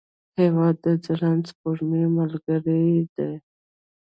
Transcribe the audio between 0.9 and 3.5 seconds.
ځلانده سپوږمۍ ملګری دی.